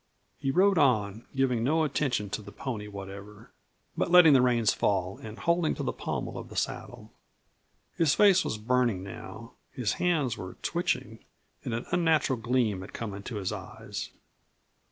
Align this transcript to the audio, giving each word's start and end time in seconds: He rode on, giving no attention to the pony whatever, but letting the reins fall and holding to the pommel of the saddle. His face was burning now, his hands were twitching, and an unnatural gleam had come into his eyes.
He 0.39 0.49
rode 0.49 0.79
on, 0.79 1.27
giving 1.35 1.63
no 1.63 1.83
attention 1.83 2.31
to 2.31 2.41
the 2.41 2.51
pony 2.51 2.87
whatever, 2.87 3.51
but 3.95 4.09
letting 4.09 4.33
the 4.33 4.41
reins 4.41 4.73
fall 4.73 5.19
and 5.19 5.37
holding 5.37 5.75
to 5.75 5.83
the 5.83 5.93
pommel 5.93 6.39
of 6.39 6.49
the 6.49 6.55
saddle. 6.55 7.11
His 7.97 8.15
face 8.15 8.43
was 8.43 8.57
burning 8.57 9.03
now, 9.03 9.53
his 9.71 9.93
hands 10.01 10.37
were 10.37 10.57
twitching, 10.63 11.23
and 11.63 11.75
an 11.75 11.85
unnatural 11.91 12.39
gleam 12.39 12.81
had 12.81 12.93
come 12.93 13.13
into 13.13 13.35
his 13.35 13.51
eyes. 13.51 14.09